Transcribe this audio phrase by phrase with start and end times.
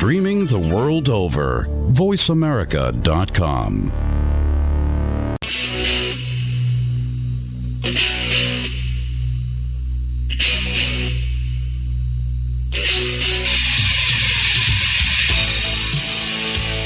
[0.00, 1.66] Streaming the world over.
[1.90, 4.09] VoiceAmerica.com.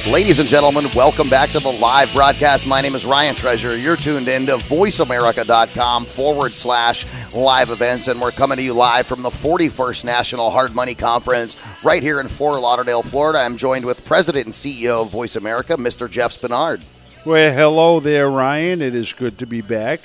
[0.07, 2.67] Ladies and gentlemen, welcome back to the live broadcast.
[2.67, 3.75] My name is Ryan Treasure.
[3.75, 9.07] You're tuned in to voiceamerica.com forward slash live events, and we're coming to you live
[9.07, 13.39] from the 41st National Hard Money Conference right here in Fort Lauderdale, Florida.
[13.39, 16.11] I'm joined with President and CEO of Voice America, Mr.
[16.11, 16.85] Jeff Spenard.
[17.25, 18.83] Well, hello there, Ryan.
[18.83, 20.03] It is good to be back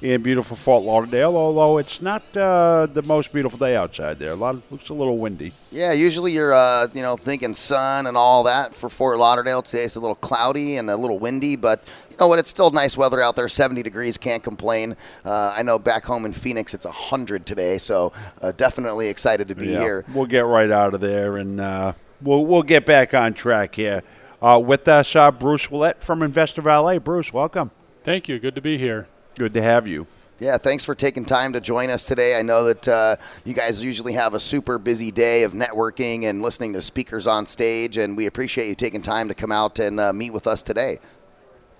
[0.00, 4.32] in beautiful Fort Lauderdale, although it's not uh, the most beautiful day outside there.
[4.32, 5.52] A lot of, looks a little windy.
[5.72, 9.62] Yeah, usually you're uh, you know thinking sun and all that for Fort Lauderdale.
[9.62, 12.38] Today it's a little cloudy and a little windy, but you know what?
[12.38, 13.48] It's still nice weather out there.
[13.48, 14.96] 70 degrees, can't complain.
[15.24, 19.54] Uh, I know back home in Phoenix it's 100 today, so uh, definitely excited to
[19.54, 20.04] be Yeah, here.
[20.14, 24.02] We'll get right out of there and uh, we'll, we'll get back on track here.
[24.40, 26.98] Uh, with us, uh, Bruce Wuollet from Investor Valet.
[26.98, 27.72] Bruce, welcome.
[28.04, 28.38] Thank you.
[28.38, 29.08] Good to be here.
[29.38, 30.08] Good to have you.
[30.40, 32.36] Yeah, thanks for taking time to join us today.
[32.36, 36.42] I know that uh, you guys usually have a super busy day of networking and
[36.42, 40.00] listening to speakers on stage, and we appreciate you taking time to come out and
[40.00, 40.98] uh, meet with us today.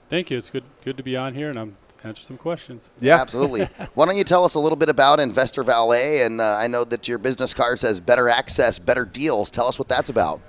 [0.09, 0.39] Thank you.
[0.39, 2.91] It's good good to be on here, and I'm answer some questions.
[3.01, 3.21] Yeah.
[3.21, 3.65] Absolutely.
[3.95, 6.23] Why don't you tell us a little bit about Investor Valet?
[6.23, 9.51] And uh, I know that your business card says better access, better deals.
[9.51, 10.41] Tell us what that's about.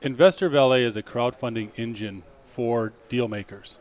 [0.00, 3.80] Investor Valet is a crowdfunding engine for deal makers.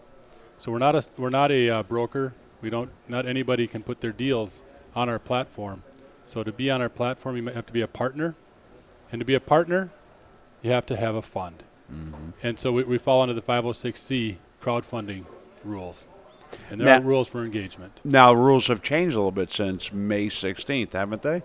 [0.64, 2.34] So we're not a we're not a uh, broker.
[2.62, 4.64] We don't not anybody can put their deals
[4.96, 5.84] on our platform.
[6.24, 8.36] So to be on our platform, you might have to be a partner,
[9.12, 9.92] and to be a partner,
[10.62, 11.64] you have to have a fund.
[12.42, 15.26] And so we, we fall under the 506c crowdfunding
[15.66, 16.08] rules,
[16.72, 18.00] and there Now- are rules for engagement.
[18.06, 21.44] Now, rules have changed a little bit since May 16th, haven't they?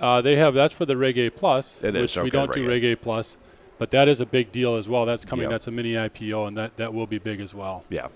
[0.00, 2.52] Uh, they have that's for the Reg A Plus, It is, which we okay, don't
[2.54, 2.96] do Reg A.
[2.96, 3.36] Reggae Plus,
[3.78, 5.06] but that is a big deal as well.
[5.06, 5.44] That's coming.
[5.44, 5.50] Yep.
[5.50, 7.84] That's a mini IPO, and that, that will be big as well.
[7.88, 8.08] Yeah.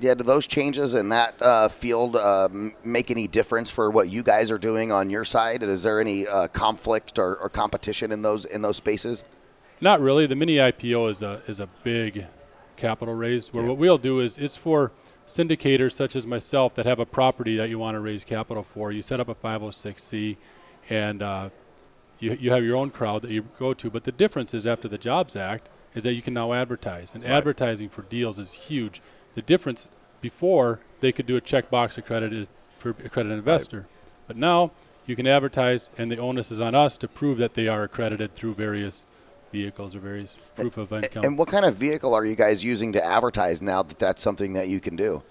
[0.00, 2.48] Yeah, do those changes in that uh, field uh,
[2.82, 5.62] make any difference for what you guys are doing on your side?
[5.62, 9.22] Is there any uh, conflict or, or competition in those in those spaces?
[9.80, 10.26] Not really.
[10.26, 12.26] The mini IPO is a is a big
[12.76, 13.52] capital raise.
[13.52, 14.92] Where what we'll do is it's for
[15.26, 18.90] syndicators such as myself that have a property that you want to raise capital for.
[18.90, 20.36] You set up a 506c,
[20.90, 21.50] and uh,
[22.22, 23.90] you you have your own crowd that you go to.
[23.90, 27.24] But the difference is after the Jobs Act is that you can now advertise, and
[27.24, 29.02] advertising for deals is huge.
[29.34, 29.88] The difference
[30.20, 33.86] before they could do a checkbox accredited for accredited investor,
[34.26, 34.70] but now
[35.06, 38.34] you can advertise, and the onus is on us to prove that they are accredited
[38.34, 39.06] through various
[39.50, 41.24] vehicles or various proof of income.
[41.24, 44.54] And what kind of vehicle are you guys using to advertise now that that's something
[44.54, 45.22] that you can do?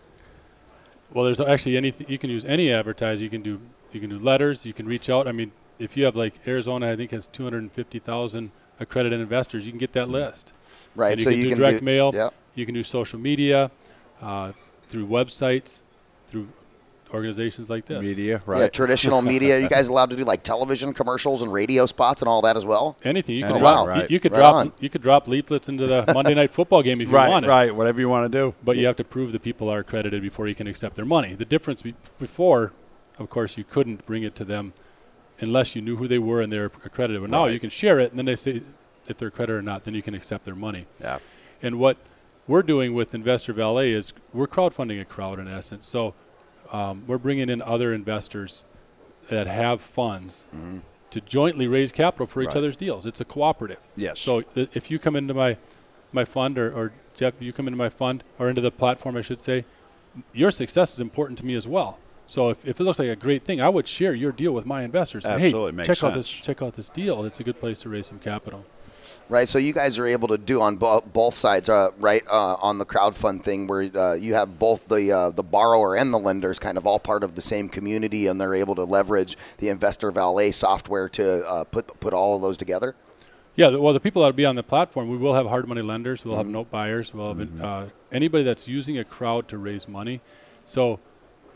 [1.13, 3.23] well, there's actually anything you can use any advertising.
[3.23, 3.59] You can do
[3.91, 4.65] you can do letters.
[4.65, 5.27] You can reach out.
[5.27, 9.65] I mean, if you have like Arizona, I think has 250,000 accredited investors.
[9.65, 10.53] You can get that list.
[10.95, 11.11] Right.
[11.11, 12.11] And you so can you do can direct do, mail.
[12.13, 12.33] Yep.
[12.55, 13.71] You can do social media
[14.21, 14.51] uh,
[14.87, 15.83] through websites,
[16.27, 16.47] through
[17.13, 18.01] organizations like this.
[18.01, 18.61] Media, right?
[18.61, 19.59] Yeah, traditional media.
[19.59, 22.65] You guys allowed to do like television commercials and radio spots and all that as
[22.65, 22.97] well?
[23.03, 23.87] Anything you can Anything, drop.
[23.87, 24.09] right.
[24.09, 24.55] You, you could Right drop.
[24.55, 24.73] on.
[24.79, 27.47] You could drop leaflets into the Monday night football game if you right, wanted.
[27.47, 27.75] right.
[27.75, 28.53] Whatever you want to do.
[28.63, 31.33] But you have to prove that people are accredited before you can accept their money.
[31.35, 32.71] The difference be- before,
[33.19, 34.73] of course, you couldn't bring it to them
[35.41, 37.21] unless you knew who they were and they're accredited.
[37.21, 38.61] But now you can share it, and then they say
[39.07, 40.85] if they're accredited or not, then you can accept their money.
[40.99, 41.19] Yeah.
[41.61, 41.97] And what
[42.47, 45.85] we're doing with Investor Valet is we're crowdfunding a crowd in essence.
[45.87, 46.13] So
[46.71, 48.65] um, we're bringing in other investors
[49.29, 50.45] that have funds
[51.11, 52.55] to jointly raise capital for each Right.
[52.57, 53.05] other's deals.
[53.05, 53.79] It's a cooperative.
[53.95, 54.19] Yes.
[54.19, 55.57] So th- if you come into my
[56.13, 59.21] my fund, or, or Jeff, you come into my fund, or into the platform, I
[59.21, 59.63] should say,
[60.33, 61.99] your success is important to me as well.
[62.31, 64.65] So if, if it looks like a great thing, I would share your deal with
[64.65, 65.23] my investors.
[65.23, 67.25] Say, Absolutely, hey, makes check out this check out this deal.
[67.25, 68.65] It's a good place to raise some capital.
[69.27, 69.49] Right.
[69.49, 72.23] So you guys are able to do on bo- both sides, uh, right?
[72.31, 76.13] Uh, on the crowdfund thing, where uh, you have both the uh, the borrower and
[76.13, 79.35] the lenders kind of all part of the same community, and they're able to leverage
[79.57, 82.95] the Investor Valet software to uh, put put all of those together.
[83.57, 85.81] Yeah, well, the people that will be on the platform, we will have hard money
[85.81, 86.53] lenders, we'll have Mm-hmm.
[86.53, 90.21] note buyers, we'll have uh, anybody that's using a crowd to raise money.
[90.63, 90.99] So,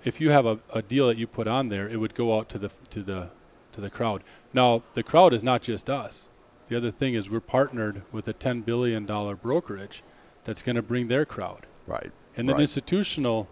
[0.06, 2.48] if you have a, a deal that you put on there, it would go out
[2.50, 3.30] to the to the
[3.74, 4.24] to the crowd.
[4.54, 6.30] Now, the crowd is not just us.
[6.68, 10.02] The other thing is we're partnered with a ten billion dollar brokerage
[10.46, 12.12] that's going to bring their crowd, Right.
[12.38, 12.62] and then right.
[12.62, 13.50] institutional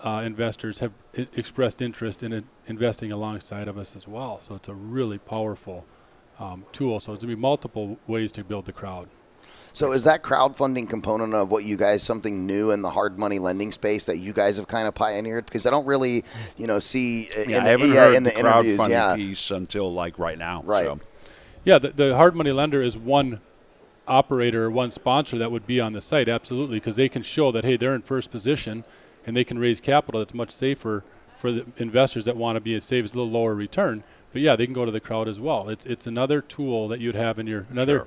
[0.00, 4.40] uh, investors have I- expressed interest in it, investing alongside of us as well.
[4.40, 5.84] So it's a really powerful
[6.40, 6.98] um, tool.
[7.00, 9.08] So it's going to be multiple ways to build the crowd.
[9.74, 13.38] So is that crowdfunding component of what you guys something new in the hard money
[13.38, 15.46] lending space that you guys have kind of pioneered?
[15.46, 16.24] Because I don't really,
[16.58, 19.16] you know, see uh, in, Yeah, I haven't yeah, heard in the, the, crowdfunding Yeah.
[19.16, 20.62] piece until like right now.
[20.64, 20.86] Right.
[20.86, 21.00] So.
[21.64, 23.40] Yeah, the, the hard money lender is one
[24.08, 27.64] operator one sponsor that would be on the site, absolutely, because they can show that
[27.64, 28.84] hey, they're in first position,
[29.26, 31.04] and they can raise capital that's much safer
[31.36, 34.02] for the investors that want to be a save a little lower return.
[34.32, 35.68] But yeah, they can go to the crowd as well.
[35.68, 38.06] It's it's another tool that you'd have in your another Sure.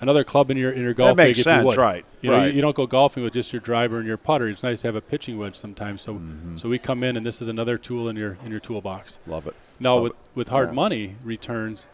[0.00, 1.76] Another club in your in your golf that makes bag if sense, you would.
[1.76, 2.46] right, You know, right.
[2.46, 4.48] you, you don't go golfing with just your driver and your putter.
[4.48, 6.02] It's nice to have a pitching wedge sometimes.
[6.02, 6.56] So Mm-hmm.
[6.56, 9.18] so we come in and this is another tool in your in your toolbox.
[9.26, 9.54] Love it.
[9.80, 10.18] Now Love with, it.
[10.34, 10.74] with hard Yeah.
[10.74, 11.88] money returns,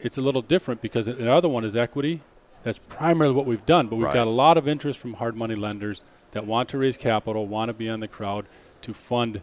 [0.00, 2.22] it's a little different because the other one is equity.
[2.62, 4.14] That's primarily what we've done, but we've Right.
[4.14, 7.68] got a lot of interest from hard money lenders that want to raise capital, want
[7.68, 8.46] to be on the crowd
[8.82, 9.40] to fund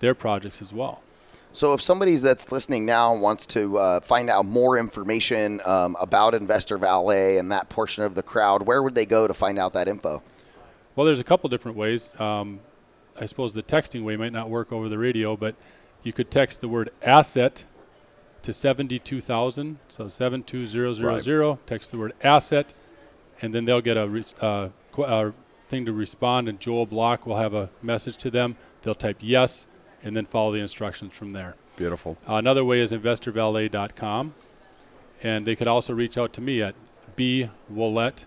[0.00, 1.02] their projects as well.
[1.50, 6.34] So, if somebody that's listening now wants to uh, find out more information um, about
[6.34, 9.72] Investor Valet and that portion of the crowd, where would they go to find out
[9.72, 10.22] that info?
[10.94, 12.18] Well, there's a couple different ways.
[12.20, 12.60] Um,
[13.20, 15.54] I suppose the texting way might not work over the radio, but
[16.02, 17.64] you could text the word asset
[18.42, 21.04] to 72000, so 72000.
[21.66, 22.72] Text the word asset,
[23.42, 25.32] and then they'll get a, re- uh, qu- uh,
[25.68, 28.56] thing to respond, and Joel Block will have a message to them.
[28.82, 29.66] They'll type yes,
[30.02, 31.54] and then follow the instructions from there.
[31.76, 32.16] Beautiful.
[32.28, 34.34] Uh, another way is investorvalet.com.
[35.22, 36.74] And they could also reach out to me at
[37.16, 38.24] bwuollet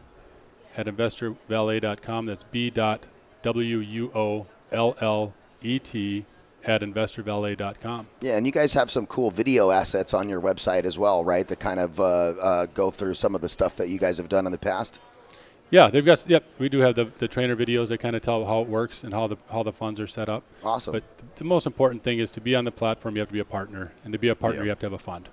[0.75, 2.25] at investorvalet.com.
[2.25, 3.07] That's b dot
[3.41, 6.25] w u o l l e t
[6.63, 8.07] at investorvalet.com.
[8.21, 11.47] Yeah, and you guys have some cool video assets on your website as well, right?
[11.47, 14.29] That kind of uh, uh, go through some of the stuff that you guys have
[14.29, 14.99] done in the past.
[15.71, 16.27] Yeah, they've got.
[16.27, 19.03] Yep, we do have the, the trainer videos that kind of tell how it works
[19.05, 20.43] and how the how the funds are set up.
[20.63, 20.91] Awesome.
[20.91, 21.03] But
[21.37, 23.15] the most important thing is to be on the platform.
[23.15, 24.65] You have to be a partner, and to be a partner, Yeah.
[24.65, 25.29] you have to have a fund.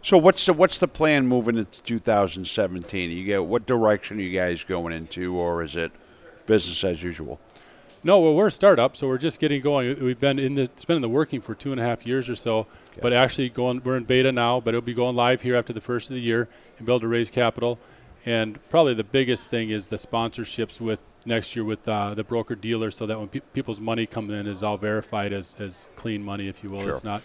[0.00, 3.10] So what's the what's the plan moving into 2017?
[3.10, 5.92] You get what direction are you guys going into, or is it
[6.46, 7.38] business as usual?
[8.02, 10.02] No, well, we're a startup, so we're just getting going.
[10.02, 12.28] We've been in the it's been in the working for two and a half years
[12.28, 12.66] or so,
[13.02, 15.80] but actually going we're in beta now, but it'll be going live here after the
[15.80, 16.48] first of the year
[16.78, 17.78] and be able to raise capital.
[18.26, 22.54] And probably the biggest thing is the sponsorships with next year with uh, the broker
[22.54, 26.22] dealer, so that when pe- people's money comes in is all verified as, as clean
[26.22, 26.80] money, if you will.
[26.80, 26.90] Sure.
[26.90, 27.22] It's not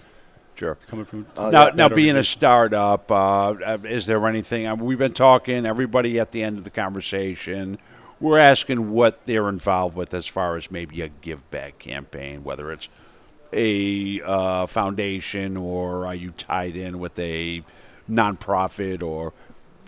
[0.55, 0.77] Sure.
[0.87, 4.67] coming from Oh, now, now being a startup, uh, uh, is there anything?
[4.67, 5.65] Uh, we've been talking.
[5.65, 7.77] Everybody at the end of the conversation,
[8.19, 12.73] we're asking what they're involved with as far as maybe a give back campaign, whether
[12.73, 12.89] it's
[13.53, 17.63] a uh, foundation or are you tied in with a
[18.09, 19.31] nonprofit or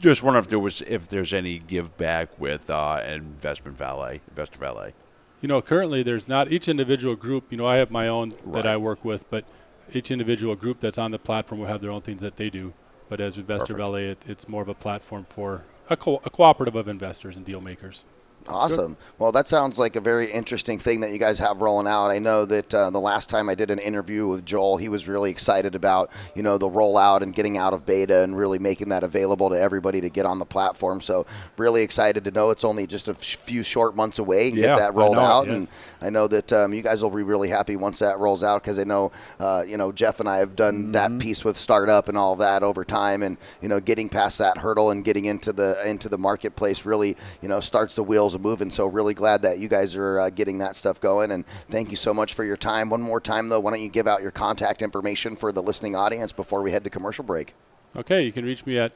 [0.02, 4.58] just wonder if there was if there's any give back with uh, investment valet, investor
[4.60, 4.94] valet.
[5.42, 7.52] You know, currently there's not each individual group.
[7.52, 8.64] You know, I have my own Right.
[8.64, 9.46] that I work with, but
[9.94, 12.74] each individual group that's on the platform will have their own things that they do.
[13.10, 13.78] But as Investor Perfect.
[13.80, 17.46] Valet, it, it's more of a platform for a, co- a cooperative of investors and
[17.46, 18.06] deal makers.
[18.48, 18.98] Awesome.
[19.20, 22.10] Well, that sounds like a very interesting thing that you guys have rolling out.
[22.10, 25.08] I know that uh, the last time I did an interview with Joel, he was
[25.08, 28.90] really excited about you know the rollout and getting out of beta and really making
[28.90, 31.02] that available to everybody to get on the platform.
[31.02, 31.26] So
[31.58, 34.78] really excited to know it's only just a few short months away and Yeah, get
[34.78, 35.48] that rolled out.
[35.48, 35.72] yes.
[36.02, 38.64] And I know that um, you guys will be really happy once that rolls out
[38.64, 40.92] because I know uh, you know Jeff and I have done Mm-hmm.
[40.94, 44.58] that piece with startup and all that over time, and you know getting past that
[44.58, 48.72] hurdle and getting into the into the marketplace really you know starts the wheels moving.
[48.72, 51.98] So really glad that you guys are uh, getting that stuff going, and thank you
[51.98, 52.90] so much for your time.
[52.90, 55.96] One more time though, why don't you give out your contact information for the listening
[55.96, 57.54] audience before we head to commercial break?
[57.96, 58.94] Okay, you can reach me at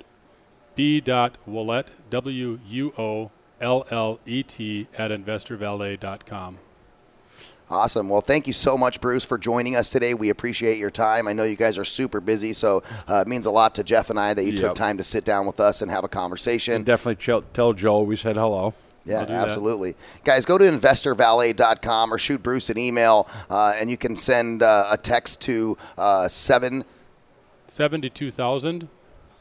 [0.75, 6.59] b.wuollet, W U O L L E T, at investorvalet.com.
[7.69, 8.09] Awesome.
[8.09, 10.13] Well, thank you so much, Bruce, for joining us today.
[10.13, 11.27] We appreciate your time.
[11.27, 14.11] I know you guys are super busy, so uh, it means a lot to Jeff
[14.11, 16.75] and I that you took time to sit down with us and have a conversation.
[16.75, 18.75] And definitely ch- tell Joel we said hello.
[19.06, 19.50] Yeah, I'll that.
[19.50, 19.95] absolutely.
[20.24, 24.88] Guys, go to investorvalet.com or shoot Bruce an email, uh, and you can send uh,
[24.92, 26.83] a text to uh, 7
[27.68, 28.88] 72,000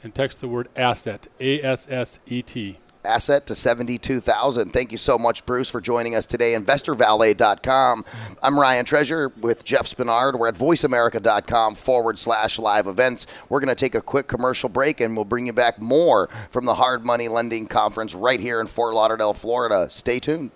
[0.02, 2.78] and text the word asset, A S S E T.
[3.04, 4.72] asset to 72,000.
[4.72, 6.54] Thank you so much, Bruce, for joining us today.
[6.54, 8.04] InvestorValet.com.
[8.42, 10.38] I'm Ryan Treasure with Jeff Spenard.
[10.38, 13.26] We're at VoiceAmerica.com forward slash live events.
[13.48, 16.64] We're going to take a quick commercial break and we'll bring you back more from
[16.64, 19.88] the Hard Money Lending Conference right here in Fort Lauderdale, Florida.
[19.90, 20.50] Stay tuned.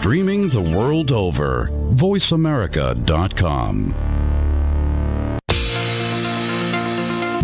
[0.00, 1.68] Streaming the world over.
[1.92, 4.09] VoiceAmerica.com.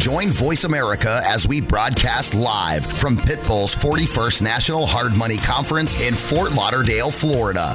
[0.07, 6.15] Join Voice America as we broadcast live from Pitbull's 41st National Hard Money Conference in
[6.15, 7.75] Fort Lauderdale, Florida.